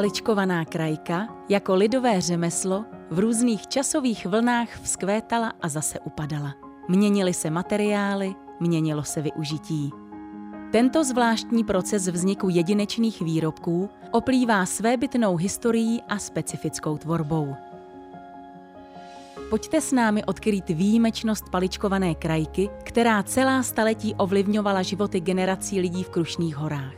[0.00, 6.54] Paličkovaná krajka jako lidové řemeslo v různých časových vlnách vzkvétala a zase upadala.
[6.88, 9.90] Měnily se materiály, měnilo se využití.
[10.72, 17.54] Tento zvláštní proces vzniku jedinečných výrobků oplývá svébytnou historií a specifickou tvorbou.
[19.50, 26.10] Pojďte s námi odkryt výjimečnost paličkované krajky, která celá staletí ovlivňovala životy generací lidí v
[26.10, 26.94] Krušných horách.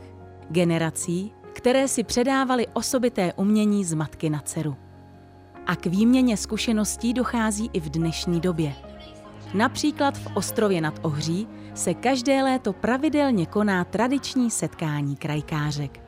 [0.49, 4.75] Generací, které si předávali osobité umění z matky na dceru.
[5.67, 8.73] A k výměně zkušeností dochází i v dnešní době.
[9.53, 15.99] Například v Ostrově nad Ohří se každé léto pravidelně koná tradiční setkání krajkářek.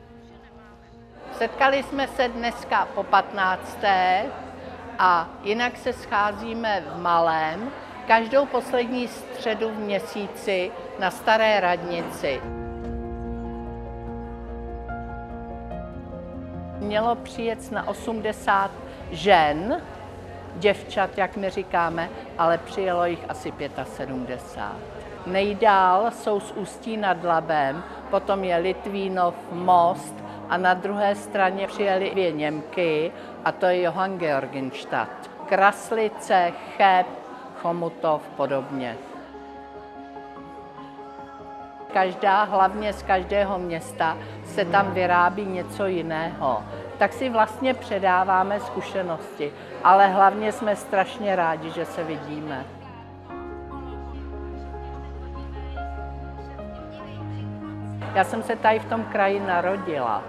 [1.38, 3.78] Setkali jsme se dneska po 15.
[4.98, 7.70] a jinak se scházíme v Malém
[8.06, 12.40] každou poslední středu v měsíci na Staré radnici.
[16.86, 18.70] Mělo přijet na 80
[19.10, 19.82] žen,
[20.54, 23.52] děvčat, jak my říkáme, ale přijelo jich asi
[23.84, 24.72] 75.
[25.26, 30.14] Nejdál jsou z Ústí nad Labem, potom je Litvínov, Most
[30.48, 33.12] a na druhé straně přijeli dvě Němky
[33.44, 35.30] a to je Johann Georgenstadt.
[35.46, 37.06] Kraslice, Cheb,
[37.62, 38.96] Chomutov, podobně.
[41.92, 46.62] Každá, hlavně z každého města, se tam vyrábí něco jiného.
[46.98, 49.52] Tak si vlastně předáváme zkušenosti,
[49.84, 52.64] ale hlavně jsme strašně rádi, že se vidíme.
[58.14, 60.22] Já jsem se tady v tom kraji narodila.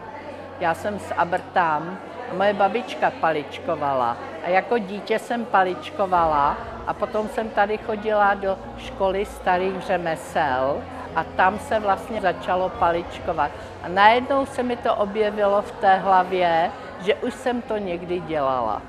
[0.60, 1.98] Já jsem z Abrtám
[2.32, 4.18] a moje babička paličkovala.
[4.46, 10.82] A jako dítě jsem paličkovala a potom jsem tady chodila do školy starých řemesel
[11.18, 13.52] a tam se vlastně začalo paličkovat.
[13.84, 18.82] A najednou se mi to objevilo v té hlavě, že už jsem to někdy dělala.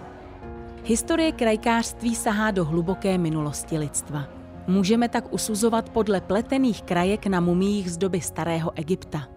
[0.84, 4.24] Historie krajkářství sahá do hluboké minulosti lidstva.
[4.66, 9.28] Můžeme tak usuzovat podle pletených krajek na mumích z doby starého Egypta.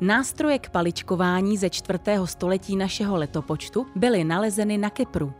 [0.00, 1.98] Nástroje k paličkování ze 4.
[2.24, 5.32] století našeho letopočtu byly nalezeny na Kypru.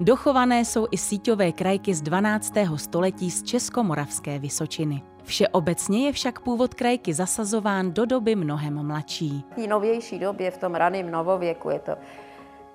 [0.00, 2.54] Dochované jsou i síťové krajky z 12.
[2.76, 5.02] století z Českomoravské Vysočiny.
[5.22, 9.44] Všeobecně je však původ krajky zasazován do doby mnohem mladší.
[9.56, 11.96] V novější době, v tom raném novověku, je to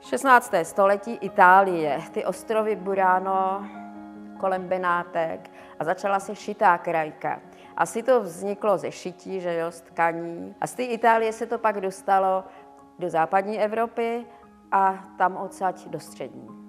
[0.01, 0.53] 16.
[0.63, 3.67] století Itálie, ty ostrovy Burano,
[4.39, 7.41] kolem Benátek a začala se šitá krajka.
[7.77, 10.55] Asi to vzniklo ze šití, že jo, z tkaní.
[10.61, 12.43] A z té Itálie se to pak dostalo
[12.99, 14.25] do západní Evropy
[14.71, 16.64] a tam odsaď do střední.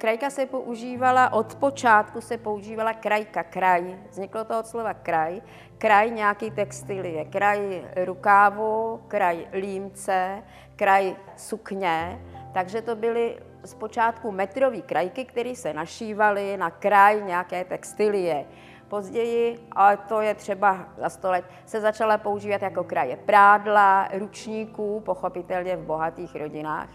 [0.00, 3.98] Krajka se používala, od počátku se používala krajka, kraj.
[4.10, 5.40] Vzniklo to od slova kraj.
[5.78, 10.42] Kraj nějaký textilie, kraj rukávu, kraj límce,
[10.76, 12.22] kraj sukně.
[12.54, 18.44] Takže to byly zpočátku metrové krajky, které se našívaly na kraj nějaké textilie.
[18.88, 25.00] Později, ale to je třeba za sto let, se začala používat jako kraje prádla, ručníků,
[25.00, 26.88] pochopitelně v bohatých rodinách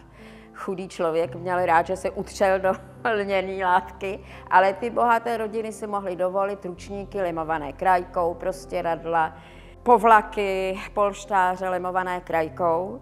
[0.56, 2.74] chudý člověk měl rád, že se utřel do
[3.14, 9.38] lněné látky, ale ty bohaté rodiny si mohly dovolit ručníky limované krajkou, prostě radla,
[9.84, 13.02] povlaky, polštáře limované krajkou.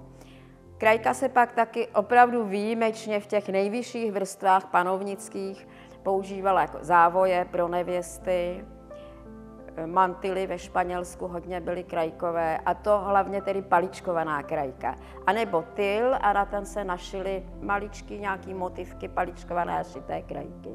[0.78, 5.68] Krajka se pak taky opravdu výjimečně v těch nejvyšších vrstvách panovnických
[6.04, 8.66] používala jako závoje pro nevěsty,
[9.86, 14.96] mantily ve Španělsku hodně byly krajkové a to hlavně tedy paličkovaná krajka.
[15.28, 20.70] A nebo tyl a na ten se našily maličky nějaký motivky paličkované a šité krajky.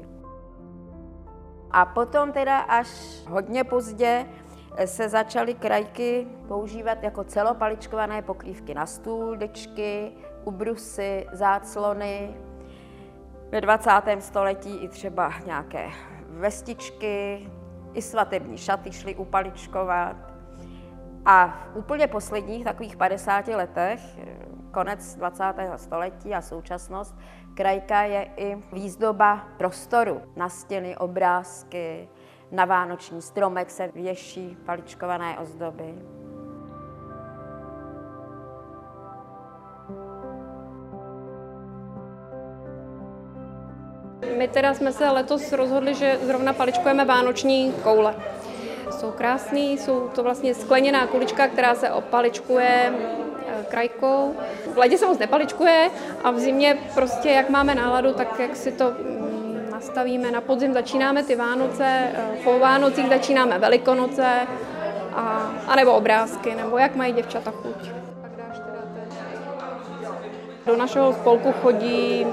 [1.71, 2.87] A potom teda až
[3.27, 4.25] hodně pozdě
[4.85, 10.11] se začaly krajky používat jako celopaličkované pokrývky na stůl, dečky,
[10.43, 12.35] ubrusy, záclony.
[13.51, 13.91] Ve 20.
[14.19, 15.89] století i třeba nějaké
[16.29, 17.47] vestičky,
[17.93, 20.15] i svatební šaty šly upaličkovat.
[21.25, 24.01] A v úplně posledních takových 50 letech,
[24.71, 25.43] konec 20.
[25.75, 27.15] století a současnost,
[27.53, 30.21] krajka je i výzdoba prostoru.
[30.35, 32.09] Na stěny obrázky,
[32.51, 36.18] na vánoční stromek se věší paličkované ozdoby.
[44.39, 48.15] My teda jsme se letos rozhodli, že zrovna paličkujeme vánoční koule.
[48.91, 54.35] Jsou krásný, jsou to vlastně skleněná kulička, která se opaličkuje eh, krajkou.
[54.73, 55.89] V ledě se moc nepaličkuje
[56.23, 60.31] a v zimě prostě jak máme náladu, tak jak si to mm, nastavíme.
[60.31, 64.47] Na podzim začínáme ty Vánoce, eh, po Vánocích začínáme Velikonoce,
[65.13, 67.91] a, a nebo obrázky, nebo jak mají děvčata chuť.
[70.65, 72.25] Do našeho spolku chodí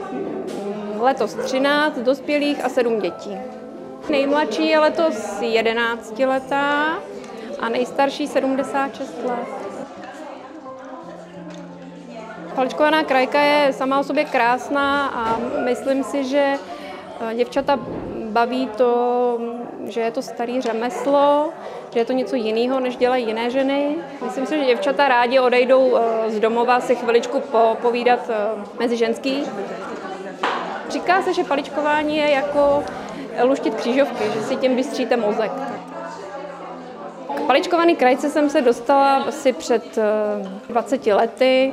[1.06, 3.38] letos 13 dospělých a 7 dětí.
[4.10, 6.98] Nejmladší je letos 11 letá
[7.60, 9.48] a nejstarší 76 let.
[12.54, 16.54] Paličkovaná krajka je sama o sobě krásná a myslím si, že
[17.30, 17.78] eh, děvčata
[18.30, 18.90] baví to,
[19.84, 21.50] že je to starý řemeslo,
[21.92, 23.96] že je to něco jiného, než dělají jiné ženy.
[24.24, 27.42] Myslím si, že děvčata rádi odejdou eh, z domova si chviličku
[27.82, 28.34] povídat eh,
[28.78, 29.44] mezi ženský.
[30.96, 32.84] Říká se, že paličkování je jako
[33.42, 35.52] luštit křížovky, že si tím vystříte mozek.
[37.34, 39.98] K paličkovaný krajce jsem se dostala asi před
[40.68, 41.72] 20 lety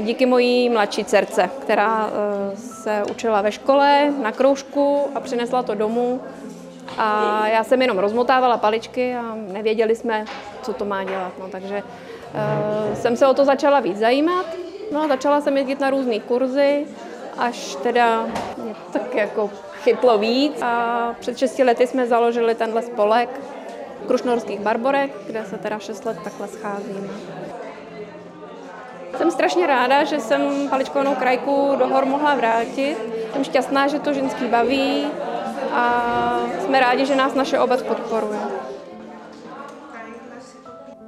[0.00, 5.74] díky mojí mladší dcerce, která eh, se učila ve škole na kroužku a přinesla to
[5.74, 6.20] domů.
[6.98, 10.24] A já jsem jenom rozmotávala paličky a nevěděli jsme,
[10.62, 11.32] co to má dělat.
[11.40, 11.82] No, takže
[12.94, 14.46] jsem se o to začala víc zajímat.
[14.92, 16.86] No a začala jsem jezdit na různé kurzy,
[17.38, 18.26] až teda
[18.56, 19.50] mě tak jako
[19.82, 20.62] chytlo víc.
[20.62, 23.40] A před 6 lety jsme založili tenhle spolek
[24.06, 27.08] Krušnorských Barborech, kde se teda 6 let takhle scházíme.
[29.16, 32.96] Jsem strašně ráda, že jsem paličkovanou krajku do hor mohla vrátit.
[33.32, 35.06] Jsem šťastná, že to ženský baví
[35.72, 38.67] a jsme rádi, že nás naše obec podporuje.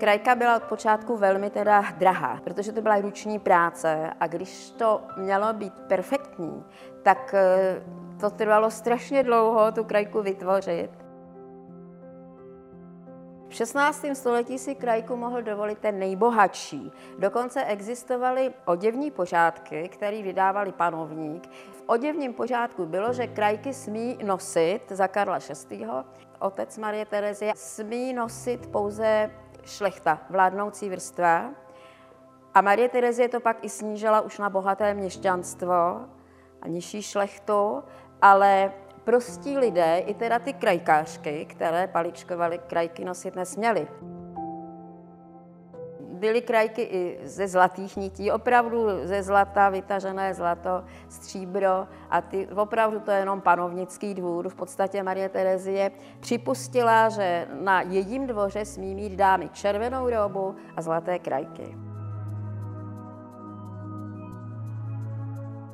[0.01, 5.03] Krajka byla od počátku velmi teda drahá, protože to byla ruční práce a když to
[5.17, 6.65] mělo být perfektní,
[7.03, 7.83] tak eh,
[8.21, 10.91] to trvalo strašně dlouho tu krajku vytvořit.
[13.49, 14.07] V 16.
[14.13, 16.93] století si krajku mohl dovolit ten nejbohatší.
[17.19, 21.47] Dokonce existovaly oděvní pořádky, které vydávali panovník.
[21.73, 25.39] V oděvním pořádku bylo, že krajky smí nosit za Karla
[25.69, 25.87] VI.
[26.39, 29.31] Otec Marie Terezie smí nosit pouze
[29.65, 31.51] šlechta, vládnoucí vrstva.
[32.55, 36.01] A Marie Terezie to pak i snížila už na bohaté měšťanstvo
[36.63, 37.83] a nižší šlechtu,
[38.23, 38.73] ale
[39.05, 43.89] prostí lidé, i teda ty krajkářky, které paličkovaly, krajky nosit nesměly.
[46.21, 53.01] Byly krajky i ze zlatých nití, opravdu ze zlata, vytažené zlato, stříbro a ty, opravdu
[53.01, 54.49] to je jenom panovnický dvůr.
[54.49, 55.91] V podstatě Marie Terezie
[56.21, 61.77] připustila, že na jejím dvoře smí mít dámy červenou robu a zlaté krajky.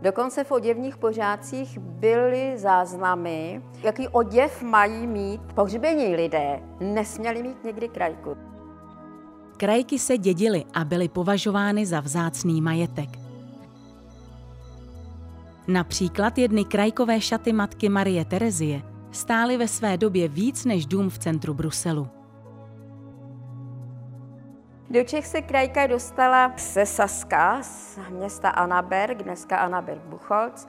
[0.03, 6.61] Dokonce v oděvních pořádcích byly záznamy, jaký oděv mají mít pohřbení lidé.
[6.81, 8.46] Nesměli mít někdy krajku.
[9.57, 13.09] Krajky se dědily a byly považovány za vzácný majetek.
[15.69, 21.19] Například jedny krajkové šaty matky Marie Terezie stály ve své době víc než dům v
[21.19, 22.09] centru Bruselu.
[24.91, 30.69] Do Čech se krajka dostala ze Saska, z města Anaberg, dneska Anaberg Buchholz,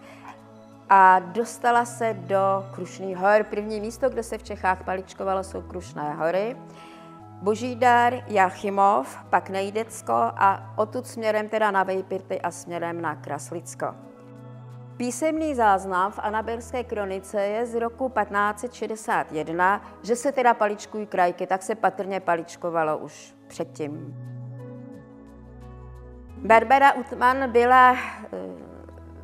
[0.89, 3.43] a dostala se do Krušných hor.
[3.49, 6.55] První místo, kde se v Čechách paličkovalo, jsou Krušné hory.
[7.41, 13.95] Božídar, Jachimov, pak Nejdecko a odtud směrem teda na Vejpirty a směrem na Kraslicko.
[14.97, 21.63] Písemný záznam v Anaberské kronice je z roku 1561, že se teda paličkují krajky, tak
[21.63, 24.15] se patrně paličkovalo už předtím.
[26.37, 27.97] Barbara Utman byla eh,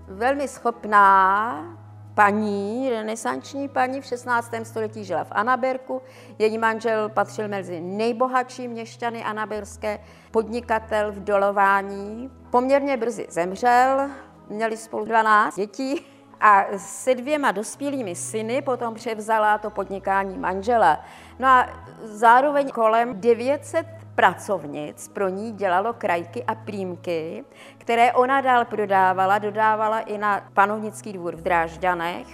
[0.08, 1.83] velmi schopná
[2.14, 4.52] paní, renesanční paní, v 16.
[4.64, 6.02] století žila v Anaberku.
[6.40, 10.00] Její manžel patřil mezi nejbohatší měšťany anaberské,
[10.32, 12.32] podnikatel v dolování.
[12.50, 14.10] Poměrně brzy zemřel,
[14.50, 16.06] měli spolu 12 dětí
[16.42, 21.00] a se dvěma dospělými syny potom převzala to podnikání manžela.
[21.40, 21.70] No a
[22.04, 27.46] zároveň kolem 900 pracovnic pro ní dělalo krajky a prýmky,
[27.78, 32.28] které ona dál prodávala, dodávala i na panovnický dvůr v Drážďanech.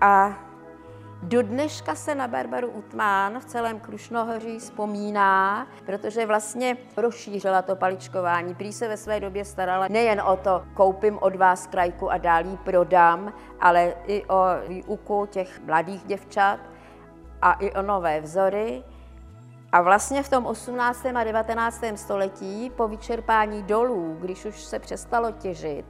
[0.00, 0.38] A
[1.22, 8.54] do dneška se na Barbaru Utmán v celém Krušnohoří vzpomíná, protože vlastně rozšířila to paličkování.
[8.54, 12.46] Prý se ve své době starala nejen o to, koupím od vás krajku a dál
[12.46, 16.60] ji prodám, ale i o výuku těch mladých děvčat
[17.42, 18.84] a i o nové vzory.
[19.72, 21.06] A vlastně v tom 18.
[21.06, 21.84] a 19.
[21.94, 25.84] století po vyčerpání dolů, když už se přestalo těžit,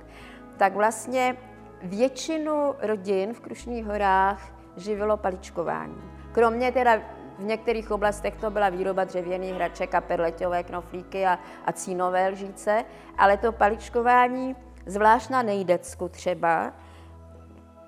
[0.57, 1.37] tak vlastně
[1.83, 6.03] většinu rodin v Krušných horách živilo paličkování.
[6.33, 6.99] Kromě teda
[7.39, 12.85] v některých oblastech to byla výroba dřevěných hraček a perleťové knoflíky a, a cínové lžíce,
[13.19, 14.57] ale to paličkování,
[14.87, 16.73] zvlášť na Nejdecku třeba,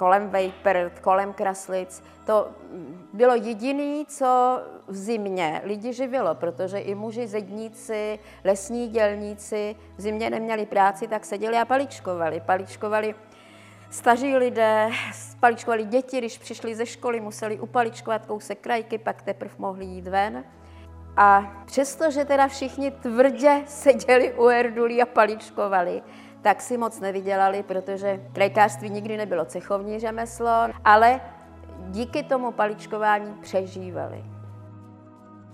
[0.02, 2.02] kolem Vejpr, kolem Kraslic.
[2.26, 2.48] To
[3.12, 10.30] bylo jediné, co v zimě lidi živilo, protože i muži, zedníci, lesní dělníci v zimě
[10.30, 12.42] neměli práci, tak seděli a paličkovali.
[12.46, 13.14] Paličkovali
[13.90, 14.90] staří lidé,
[15.40, 20.44] paličkovali děti, když přišli ze školy, museli upaličkovat kousek krajky, pak teprve mohli jít ven.
[21.16, 26.02] A přestože teda všichni tvrdě seděli u erdulí a paličkovali,
[26.42, 31.20] tak si moc nevydělali, protože krajkářství nikdy nebylo cechovní řemeslo, ale
[31.88, 34.24] díky tomu paličkování přežívali.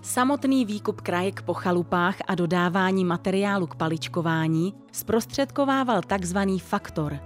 [0.01, 7.19] Samotný výkup krajek po chalupách a dodávání materiálu k paličkování zprostředkovával takzvaný faktor.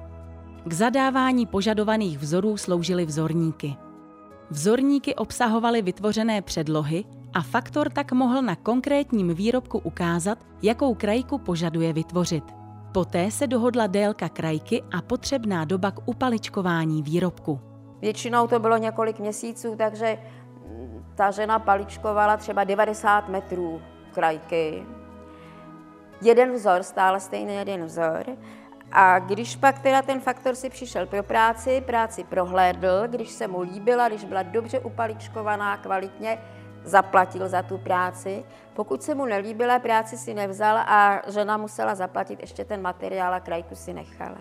[0.65, 3.75] K zadávání požadovaných vzorů sloužily vzorníky.
[4.50, 11.93] Vzorníky obsahovaly vytvořené předlohy a faktor tak mohl na konkrétním výrobku ukázat, jakou krajku požaduje
[11.93, 12.62] vytvořit.
[12.93, 17.59] Poté se dohodla délka krajky a potřebná doba k upaličkování výrobku.
[18.01, 20.17] Většinou to bylo několik měsíců, takže
[21.15, 23.81] ta žena paličkovala třeba 90 metrů
[24.12, 24.83] krajky.
[26.21, 28.25] Jeden vzor, stále stejný jeden vzor.
[28.91, 33.62] A když pak teda ten faktor si přišel pro práci, práci prohlédl, když se mu
[33.62, 36.38] líbila, když byla dobře upaličkovaná, kvalitně,
[36.84, 38.46] zaplatil za tu práci.
[38.74, 43.40] Pokud se mu nelíbila, práci si nevzal a žena musela zaplatit ještě ten materiál a
[43.40, 44.38] krajku si nechala.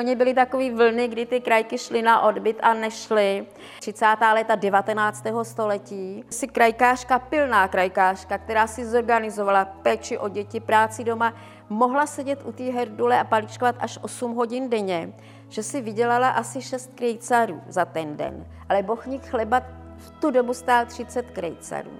[0.00, 3.46] Oni byli takový vlny, kdy ty krajky šly na odbyt a nešly.
[3.80, 4.06] 30.
[4.32, 5.24] léta 19.
[5.42, 11.34] století si krajkářka, pilná krajkářka, která si zorganizovala péči o děti, práci doma,
[11.68, 15.12] mohla sedět u té herdule a paličkovat až 8 hodin denně,
[15.48, 18.46] že si vydělala asi 6 krejcarů za ten den.
[18.68, 19.62] Ale bochník chleba
[20.02, 21.90] v tu dobu stál 30 krejcarů.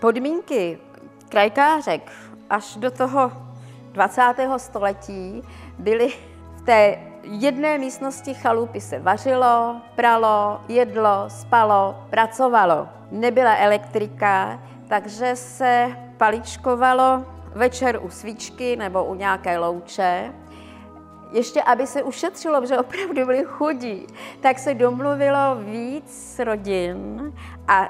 [0.00, 0.78] Podmínky
[1.28, 2.12] krajkářek
[2.50, 3.32] až do toho
[3.92, 4.22] 20.
[4.56, 5.42] století
[5.78, 6.08] byly
[6.56, 12.88] v té jedné místnosti chalupy se vařilo, pralo, jedlo, spalo, pracovalo.
[13.10, 20.32] Nebyla elektrika, takže se paličkovalo večer u svíčky nebo u nějaké louče
[21.36, 24.06] ještě aby se ušetřilo, protože opravdu byli chudí,
[24.40, 27.32] tak se domluvilo víc rodin
[27.68, 27.88] a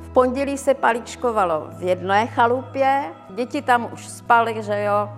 [0.00, 5.08] v pondělí se paličkovalo v jedné chalupě, děti tam už spaly, že jo,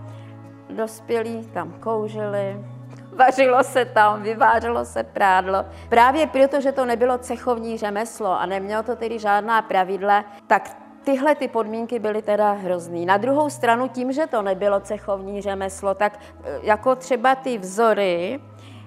[0.71, 2.64] dospělí tam kouřili,
[3.12, 5.64] vařilo se tam, vyvářelo se prádlo.
[5.88, 11.34] Právě proto, že to nebylo cechovní řemeslo a nemělo to tedy žádná pravidla, tak tyhle
[11.34, 13.06] ty podmínky byly teda hrozný.
[13.06, 18.40] Na druhou stranu tím, že to nebylo cechovní řemeslo, tak e, jako třeba ty vzory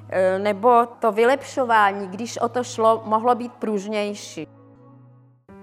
[0.09, 4.47] e, nebo to vylepšování, když o to šlo, mohlo být pružnější.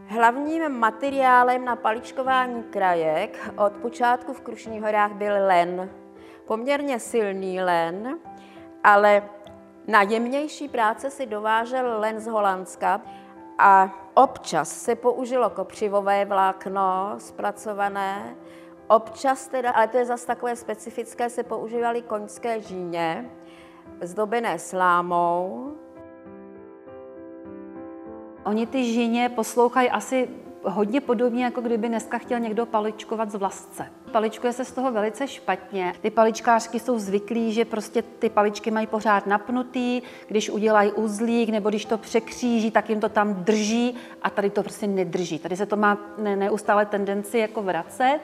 [0.07, 5.91] Hlavním materiálem na paličkování krajek od počátku v Krušních horách byl len.
[6.47, 8.19] Poměrně silný len,
[8.85, 9.23] ale
[9.87, 13.01] na jemnější práce si dovážel len z Holandska
[13.59, 18.37] a Občas se použilo kopřivové vlákno zpracované,
[18.89, 23.31] občas teda, ale to je zase takové specifické, se používaly koňské žíně,
[24.01, 25.73] zdobené slámou.
[28.45, 30.29] Oni ty žíně poslouchají asi
[30.63, 33.91] hodně podobně, jako kdyby dneska chtěl někdo paličkovat z vlastce.
[34.15, 35.95] Paličkuje se z toho velice špatně.
[36.01, 41.69] Ty paličkářky jsou zvyklí, že prostě ty paličky mají pořád napnutý, když udělají uzlík nebo
[41.69, 45.39] když to překříží, tak jim to tam drží a tady to prostě nedrží.
[45.39, 48.21] Tady se to má neustále tendenci jako vracet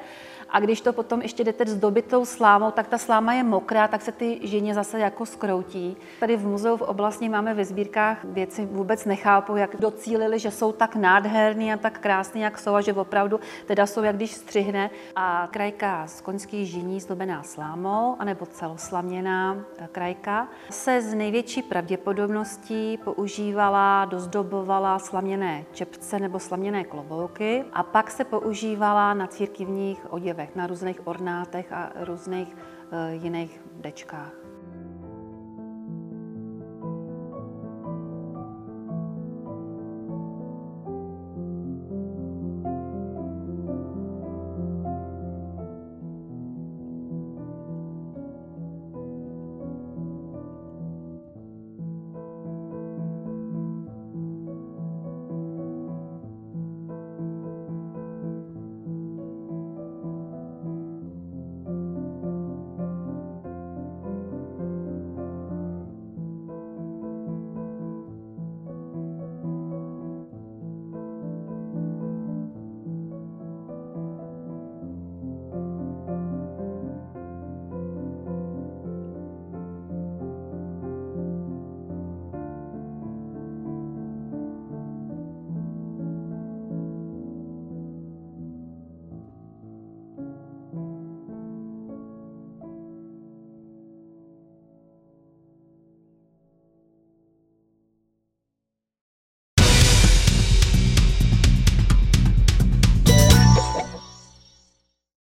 [0.52, 4.02] a když to potom ještě jdete zdobit tou slámou, tak ta sláma je mokrá, tak
[4.02, 5.96] se ty ženě zase jako skroutí.
[6.20, 10.72] Tady v muzeu v oblasti máme ve sbírkách věci vůbec nechápou, jak docílili, že jsou
[10.72, 14.90] tak nádherný a tak krásný, jak jsou a že opravdu teda jsou, jak když střihne.
[15.16, 19.56] A krajka z koňských žiní zdobená slámou, anebo celoslaměná
[19.92, 28.24] krajka, se z největší pravděpodobností používala, dozdobovala slaměné čepce nebo slaměné klobouky a pak se
[28.24, 34.39] používala na církivních oděvech, na různých ornátech a různých uh, jiných dečkách.